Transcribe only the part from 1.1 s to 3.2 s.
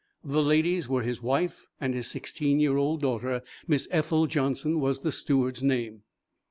wife and his sixteen year old